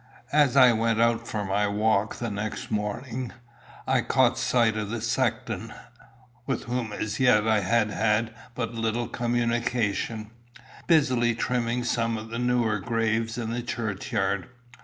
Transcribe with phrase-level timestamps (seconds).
[0.33, 3.31] As I went out for my walk the next morning,
[3.85, 5.71] I caught sight of the sexton,
[6.47, 10.31] with whom as yet I had had but little communication,
[10.87, 14.49] busily trimming some of the newer graves in the churchyard.